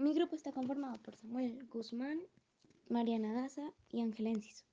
[0.00, 2.20] Mi grupo está conformado por Samuel Guzmán,
[2.88, 4.64] Mariana Daza y Ángela Enciso.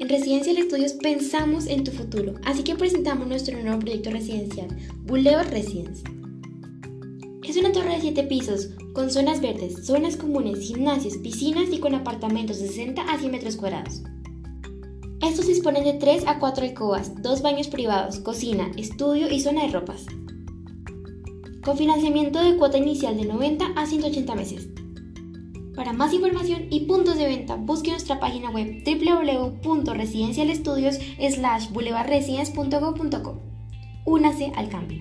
[0.00, 5.50] En Residencial Estudios pensamos en tu futuro, así que presentamos nuestro nuevo proyecto residencial, Boulevard
[5.50, 6.02] Residence.
[7.48, 11.94] Es una torre de 7 pisos, con zonas verdes, zonas comunes, gimnasios, piscinas y con
[11.94, 14.02] apartamentos de 60 a 100 metros cuadrados.
[15.22, 19.68] Estos disponen de 3 a 4 alcobas, 2 baños privados, cocina, estudio y zona de
[19.68, 20.06] ropas.
[21.62, 24.68] Con financiamiento de cuota inicial de 90 a 180 meses.
[25.76, 30.98] Para más información y puntos de venta, busque nuestra página web www.residencialestudios
[31.70, 33.40] boulevardresidence.go.co.
[34.04, 35.00] Únase al cambio.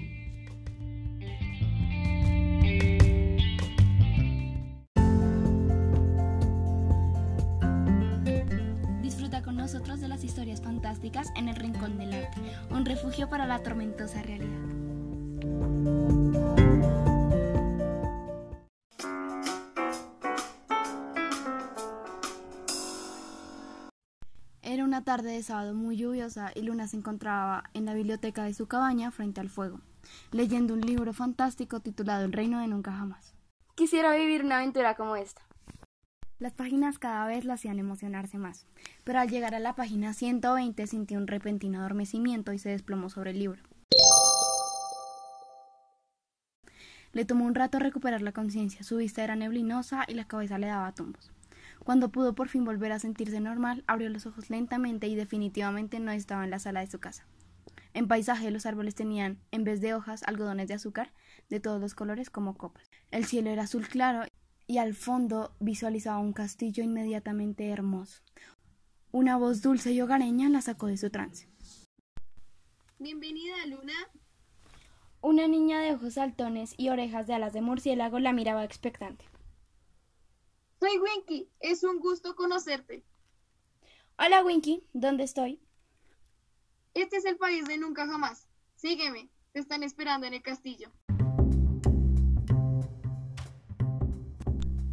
[9.02, 12.40] Disfruta con nosotros de las historias fantásticas en el Rincón del Arte,
[12.70, 14.81] un refugio para la tormentosa realidad.
[25.02, 28.68] Una tarde de sábado muy lluviosa y Luna se encontraba en la biblioteca de su
[28.68, 29.80] cabaña frente al fuego,
[30.32, 33.34] leyendo un libro fantástico titulado El reino de nunca jamás.
[33.74, 35.42] Quisiera vivir una aventura como esta.
[36.38, 38.68] Las páginas cada vez la hacían emocionarse más,
[39.04, 43.32] pero al llegar a la página 120 sintió un repentino adormecimiento y se desplomó sobre
[43.32, 43.64] el libro.
[47.12, 50.68] Le tomó un rato recuperar la conciencia, su vista era neblinosa y la cabeza le
[50.68, 51.32] daba tumbos.
[51.84, 56.12] Cuando pudo por fin volver a sentirse normal, abrió los ojos lentamente y definitivamente no
[56.12, 57.26] estaba en la sala de su casa.
[57.94, 61.12] En paisaje los árboles tenían, en vez de hojas, algodones de azúcar
[61.50, 62.90] de todos los colores como copas.
[63.10, 64.24] El cielo era azul claro
[64.68, 68.22] y al fondo visualizaba un castillo inmediatamente hermoso.
[69.12, 71.50] Una voz dulce y hogareña la sacó de su trance.
[73.00, 73.94] Bienvenida, Luna.
[75.20, 79.31] Una niña de ojos saltones y orejas de alas de murciélago la miraba expectante.
[80.82, 83.06] Soy Winky, es un gusto conocerte.
[84.18, 85.62] Hola Winky, ¿dónde estoy?
[86.96, 88.48] Este es el país de nunca jamás.
[88.74, 90.92] Sígueme, te están esperando en el castillo.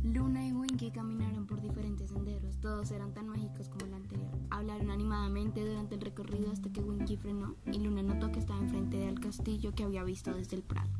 [0.02, 4.28] Luna y Winky caminaron por diferentes senderos, todos eran tan mágicos como el anterior.
[4.50, 8.98] Hablaron animadamente durante el recorrido hasta que Winky frenó y Luna notó que estaba enfrente
[8.98, 10.90] del castillo que había visto desde el prado.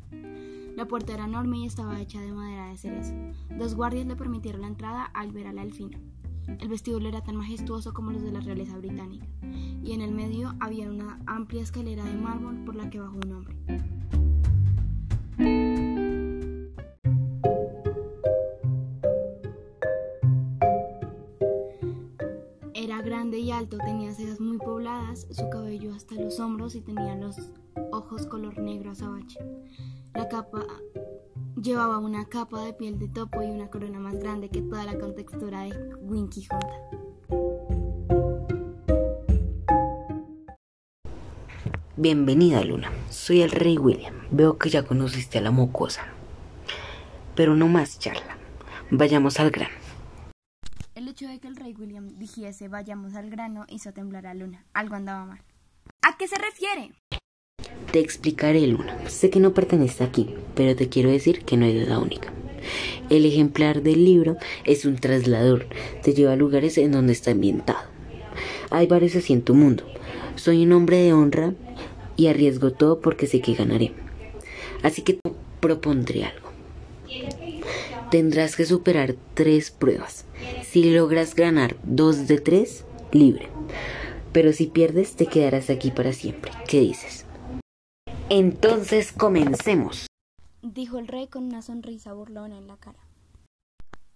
[0.79, 3.13] La puerta era enorme y estaba hecha de madera de cerezo.
[3.57, 5.99] Dos guardias le permitieron la entrada al ver a la elfina.
[6.57, 9.27] El vestíbulo era tan majestuoso como los de la realeza británica,
[9.83, 13.33] y en el medio había una amplia escalera de mármol por la que bajó un
[13.33, 13.57] hombre.
[25.99, 27.35] Hasta los hombros y tenía los
[27.91, 29.37] ojos color negro azabache.
[30.13, 30.65] La capa
[31.61, 34.97] llevaba una capa de piel de topo y una corona más grande que toda la
[34.97, 36.73] contextura de Winky junta.
[41.97, 42.89] Bienvenida, Luna.
[43.09, 44.13] Soy el rey William.
[44.31, 46.05] Veo que ya conociste a la mocosa.
[47.35, 48.37] Pero no más charla.
[48.89, 49.75] Vayamos al grano.
[50.95, 54.63] El hecho de que el rey William dijese vayamos al grano hizo temblar a Luna.
[54.73, 55.48] Algo andaba mal.
[56.01, 56.93] ¿A qué se refiere?
[57.91, 58.97] Te explicaré, Luna.
[59.09, 62.31] Sé que no pertenece aquí, pero te quiero decir que no hay duda única.
[63.09, 65.67] El ejemplar del libro es un traslador.
[66.01, 67.79] Te lleva a lugares en donde está ambientado.
[68.69, 69.83] Hay varios así en tu mundo.
[70.35, 71.53] Soy un hombre de honra
[72.15, 73.91] y arriesgo todo porque sé que ganaré.
[74.83, 76.49] Así que te propondré algo.
[78.09, 80.25] Tendrás que superar tres pruebas.
[80.63, 83.49] Si logras ganar dos de tres, libre.
[84.31, 86.51] Pero si pierdes, te quedarás aquí para siempre.
[86.67, 87.25] ¿Qué dices?
[88.29, 90.07] Entonces comencemos.
[90.61, 92.99] Dijo el rey con una sonrisa burlona en la cara.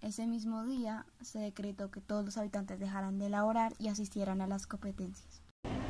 [0.00, 4.46] Ese mismo día se decretó que todos los habitantes dejaran de elaborar y asistieran a
[4.46, 5.42] las competencias.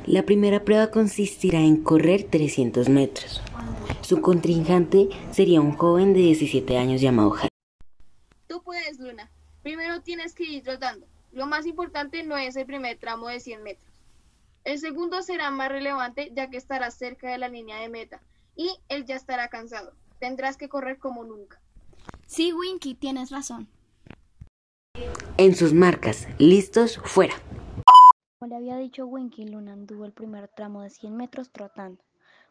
[0.05, 3.41] La primera prueba consistirá en correr 300 metros.
[4.01, 7.49] Su contrincante sería un joven de 17 años llamado Harry.
[8.47, 9.29] Tú puedes, Luna.
[9.63, 11.05] Primero tienes que ir trotando.
[11.31, 13.94] Lo más importante no es el primer tramo de 100 metros.
[14.65, 18.23] El segundo será más relevante ya que estarás cerca de la línea de meta
[18.55, 19.93] y él ya estará cansado.
[20.19, 21.61] Tendrás que correr como nunca.
[22.25, 23.69] Sí, Winky, tienes razón.
[25.37, 27.35] En sus marcas, listos, fuera.
[28.39, 32.03] Como le había dicho Winky, Luna anduvo el primer tramo de 100 metros trotando.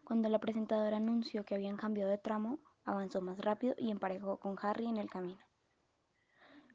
[0.04, 4.56] Cuando la presentadora anunció que habían cambiado de tramo, avanzó más rápido y emparejó con
[4.62, 5.40] Harry en el camino.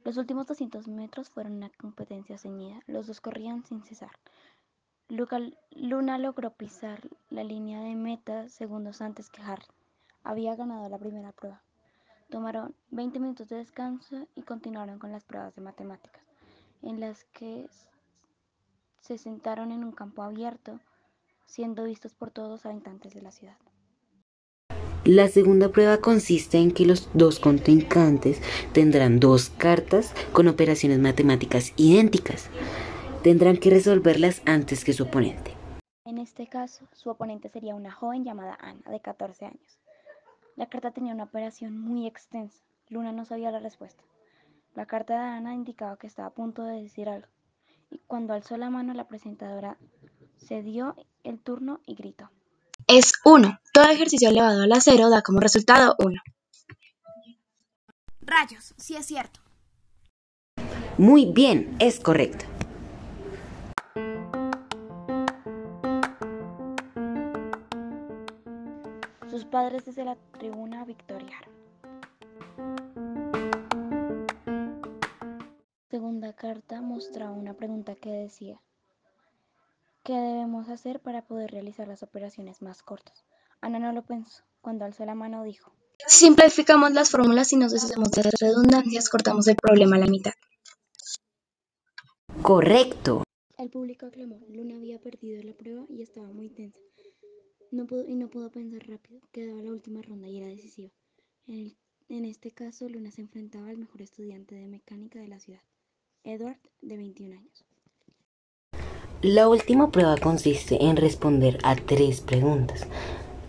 [0.03, 2.81] Los últimos 200 metros fueron una competencia ceñida.
[2.87, 4.11] Los dos corrían sin cesar.
[5.09, 7.01] Luna logró pisar
[7.31, 9.65] la línea de meta segundos antes que Harry.
[10.23, 11.63] Había ganado la primera prueba.
[12.29, 16.21] Tomaron 20 minutos de descanso y continuaron con las pruebas de matemáticas,
[16.83, 17.67] en las que
[18.99, 20.79] se sentaron en un campo abierto,
[21.47, 23.57] siendo vistos por todos los habitantes de la ciudad.
[25.05, 28.41] La segunda prueba consiste en que los dos contrincantes
[28.73, 32.51] tendrán dos cartas con operaciones matemáticas idénticas.
[33.23, 35.53] Tendrán que resolverlas antes que su oponente.
[36.05, 39.79] En este caso, su oponente sería una joven llamada Ana, de 14 años.
[40.55, 42.63] La carta tenía una operación muy extensa.
[42.87, 44.01] Luna no sabía la respuesta.
[44.73, 47.27] La carta de Ana indicaba que estaba a punto de decir algo.
[47.91, 49.77] Y cuando alzó la mano, la presentadora
[50.37, 50.95] se dio
[51.25, 52.29] el turno y gritó.
[52.87, 53.59] Es 1.
[53.73, 56.21] Todo ejercicio elevado a la cero da como resultado 1.
[58.21, 59.41] Rayos, sí es cierto.
[60.97, 62.48] Muy bien, es correcto.
[69.59, 71.53] Padres desde la tribuna victoriaron.
[75.91, 78.61] Segunda carta mostraba una pregunta que decía,
[80.03, 83.25] ¿qué debemos hacer para poder realizar las operaciones más cortas?
[83.59, 84.43] Ana no lo pensó.
[84.61, 85.73] Cuando alzó la mano dijo,
[86.07, 90.07] Si simplificamos las fórmulas y nos deshacemos de las redundancias, cortamos el problema a la
[90.07, 90.31] mitad.
[92.41, 93.23] Correcto.
[93.57, 94.39] El público aclamó.
[94.47, 96.79] Luna había perdido la prueba y estaba muy tensa.
[97.71, 99.21] No pudo, y no pudo pensar rápido.
[99.31, 100.89] Quedaba la última ronda y era decisiva.
[101.45, 101.75] En,
[102.09, 105.61] en este caso, Luna se enfrentaba al mejor estudiante de mecánica de la ciudad,
[106.23, 107.65] Edward, de 21 años.
[109.21, 112.87] La última prueba consiste en responder a tres preguntas,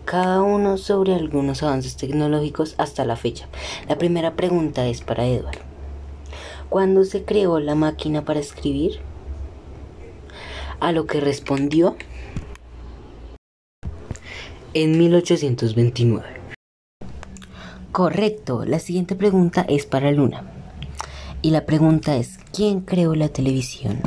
[0.05, 3.47] cada uno sobre algunos avances tecnológicos hasta la fecha.
[3.87, 5.59] La primera pregunta es para Edward.
[6.69, 8.99] ¿Cuándo se creó la máquina para escribir?
[10.79, 11.95] A lo que respondió
[14.73, 16.27] en 1829.
[17.91, 20.43] Correcto, la siguiente pregunta es para Luna.
[21.41, 23.99] Y la pregunta es, ¿quién creó la televisión?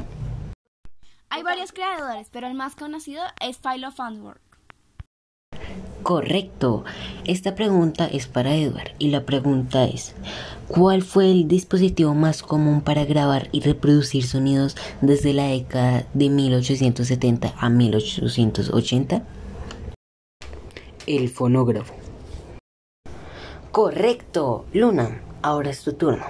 [1.29, 4.41] Hay varios creadores, pero el más conocido es Philo Farnsworth.
[6.03, 6.85] Correcto.
[7.25, 10.15] Esta pregunta es para Edward y la pregunta es,
[10.69, 16.29] ¿cuál fue el dispositivo más común para grabar y reproducir sonidos desde la década de
[16.29, 19.23] 1870 a 1880?
[21.07, 21.95] El fonógrafo.
[23.71, 24.67] Correcto.
[24.73, 26.25] Luna, ahora es tu turno.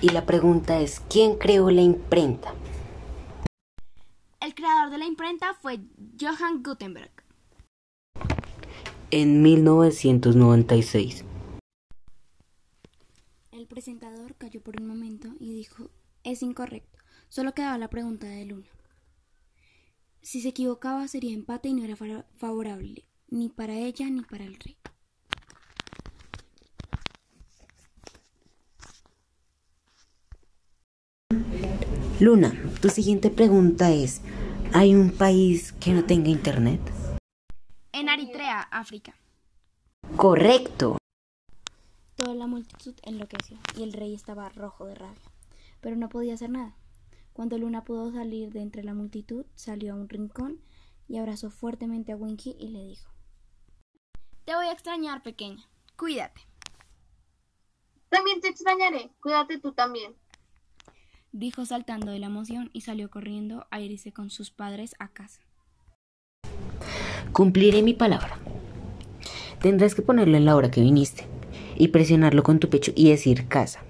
[0.00, 2.54] Y la pregunta es, ¿quién creó la imprenta?
[4.40, 5.80] El creador de la imprenta fue
[6.20, 7.10] Johann Gutenberg.
[9.10, 11.24] En 1996.
[13.52, 15.88] El presentador cayó por un momento y dijo,
[16.24, 16.98] es incorrecto.
[17.28, 18.68] Solo quedaba la pregunta de Luna.
[20.20, 23.04] Si se equivocaba sería empate y no era fa- favorable,
[23.34, 24.76] ni para ella ni para el rey.
[32.20, 34.20] Luna, tu siguiente pregunta es,
[34.72, 36.80] ¿hay un país que no tenga internet?
[37.92, 39.16] En Eritrea, África.
[40.16, 40.98] Correcto.
[42.14, 45.32] Toda la multitud enloqueció y el rey estaba rojo de rabia,
[45.80, 46.76] pero no podía hacer nada.
[47.32, 50.60] Cuando Luna pudo salir de entre la multitud, salió a un rincón
[51.08, 53.10] y abrazó fuertemente a Winky y le dijo,
[54.44, 55.64] Te voy a extrañar, pequeña.
[55.96, 56.42] Cuídate.
[58.10, 59.10] También te extrañaré.
[59.20, 60.14] Cuídate tú también.
[61.32, 65.40] Dijo saltando de la emoción y salió corriendo a irse con sus padres a casa.
[67.32, 68.38] Cumpliré mi palabra.
[69.60, 71.26] Tendrás que ponerlo en la hora que viniste
[71.76, 73.82] y presionarlo con tu pecho y decir casa.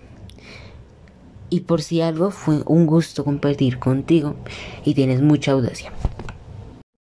[1.51, 4.37] Y por si algo fue un gusto compartir contigo
[4.85, 5.93] y tienes mucha audacia.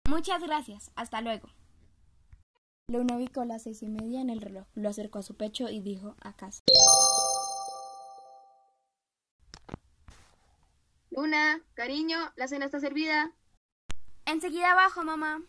[0.08, 0.90] Muchas gracias.
[0.96, 1.48] Hasta luego.
[2.88, 5.80] Luna ubicó las seis y media en el reloj, lo acercó a su pecho y
[5.80, 6.62] dijo a casa.
[11.10, 13.32] Luna, cariño, la cena está servida.
[14.24, 15.42] Enseguida abajo, mamá.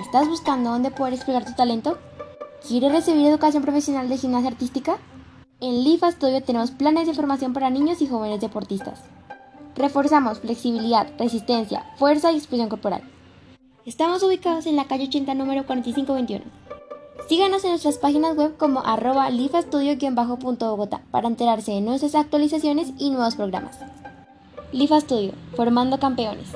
[0.00, 2.00] ¿Estás buscando dónde poder explorar tu talento?
[2.66, 4.98] ¿Quieres recibir educación profesional de gimnasia artística?
[5.58, 9.00] En LIFA Studio tenemos planes de formación para niños y jóvenes deportistas.
[9.74, 13.02] Reforzamos flexibilidad, resistencia, fuerza y expresión corporal.
[13.86, 16.44] Estamos ubicados en la calle 80 número 4521.
[17.26, 23.36] Síganos en nuestras páginas web como arroba lifastudio-bogotá para enterarse de nuestras actualizaciones y nuevos
[23.36, 23.78] programas.
[24.72, 26.48] Lifa Studio, formando campeones.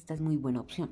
[0.00, 0.90] Esta es muy buena opción.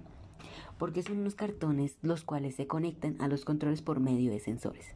[0.78, 4.94] porque son unos cartones los cuales se conectan a los controles por medio de sensores.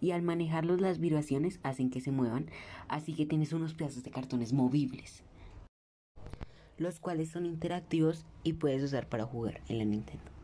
[0.00, 2.46] Y al manejarlos las vibraciones hacen que se muevan,
[2.88, 5.24] así que tienes unos pedazos de cartones movibles,
[6.76, 10.37] los cuales son interactivos y puedes usar para jugar en la Nintendo.